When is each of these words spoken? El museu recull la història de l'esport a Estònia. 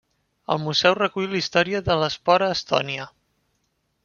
El 0.53 0.59
museu 0.63 0.95
recull 0.99 1.29
la 1.33 1.39
història 1.41 1.83
de 1.91 1.99
l'esport 2.05 2.47
a 2.47 2.51
Estònia. 2.57 3.07